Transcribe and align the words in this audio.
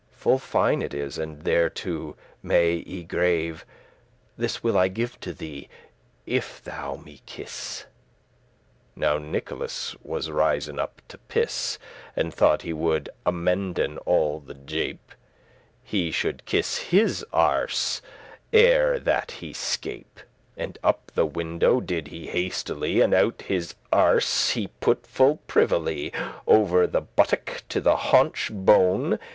Full 0.13 0.39
fine 0.39 0.81
it 0.81 0.95
is, 0.95 1.19
and 1.19 1.43
thereto 1.43 2.15
well 2.15 2.15
y 2.41 3.05
grave*: 3.07 3.63
*engraved 3.63 3.65
This 4.35 4.63
will 4.63 4.75
I 4.75 4.87
give 4.87 5.19
to 5.19 5.31
thee, 5.31 5.69
if 6.25 6.59
thou 6.63 6.95
me 6.95 7.21
kiss." 7.27 7.85
Now 8.95 9.19
Nicholas 9.19 9.95
was 10.01 10.31
risen 10.31 10.79
up 10.79 11.03
to 11.09 11.19
piss, 11.19 11.77
And 12.15 12.33
thought 12.33 12.63
he 12.63 12.73
would 12.73 13.09
*amenden 13.27 13.99
all 13.99 14.39
the 14.39 14.55
jape*; 14.55 15.11
*improve 15.11 15.11
the 15.11 15.13
joke* 15.13 15.83
He 15.83 16.09
shoulde 16.11 16.45
kiss 16.45 16.77
his 16.79 17.23
erse 17.31 18.01
ere 18.51 18.97
that 18.97 19.33
he 19.33 19.53
scape: 19.53 20.19
And 20.57 20.79
up 20.83 21.11
the 21.13 21.27
window 21.27 21.79
did 21.79 22.07
he 22.07 22.25
hastily, 22.25 23.01
And 23.01 23.13
out 23.13 23.43
his 23.43 23.75
erse 23.93 24.49
he 24.49 24.69
put 24.79 25.05
full 25.05 25.35
privily 25.45 26.11
Over 26.47 26.87
the 26.87 27.01
buttock, 27.01 27.61
to 27.69 27.79
the 27.79 27.95
haunche 27.97 28.49
bone. 28.49 29.19